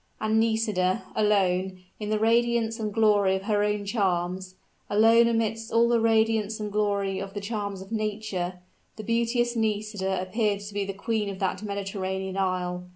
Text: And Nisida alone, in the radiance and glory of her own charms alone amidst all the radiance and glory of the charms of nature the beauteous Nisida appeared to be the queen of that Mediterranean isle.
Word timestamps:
And 0.19 0.39
Nisida 0.39 1.03
alone, 1.15 1.77
in 1.99 2.09
the 2.09 2.17
radiance 2.17 2.79
and 2.79 2.91
glory 2.91 3.35
of 3.35 3.43
her 3.43 3.61
own 3.63 3.85
charms 3.85 4.55
alone 4.89 5.27
amidst 5.27 5.71
all 5.71 5.87
the 5.87 5.99
radiance 5.99 6.59
and 6.59 6.71
glory 6.71 7.19
of 7.19 7.35
the 7.35 7.39
charms 7.39 7.81
of 7.83 7.91
nature 7.91 8.61
the 8.95 9.03
beauteous 9.03 9.55
Nisida 9.55 10.19
appeared 10.19 10.61
to 10.61 10.73
be 10.73 10.85
the 10.85 10.93
queen 10.93 11.29
of 11.29 11.37
that 11.37 11.61
Mediterranean 11.61 12.35
isle. 12.35 12.87